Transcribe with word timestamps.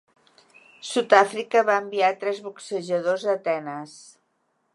Sud-Àfrica 0.91 1.63
va 1.69 1.75
enviar 1.83 2.11
tres 2.25 2.41
boxejadors 2.49 3.31
a 3.31 3.37
Atenes. 3.39 3.99